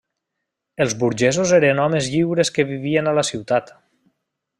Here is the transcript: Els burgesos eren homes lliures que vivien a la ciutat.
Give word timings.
Els 0.85 0.95
burgesos 1.03 1.53
eren 1.57 1.81
homes 1.83 2.09
lliures 2.13 2.51
que 2.57 2.65
vivien 2.71 3.11
a 3.11 3.15
la 3.19 3.25
ciutat. 3.33 3.71